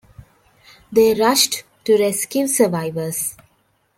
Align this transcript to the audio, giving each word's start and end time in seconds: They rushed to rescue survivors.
They 0.91 1.13
rushed 1.13 1.61
to 1.83 1.95
rescue 1.95 2.47
survivors. 2.47 3.35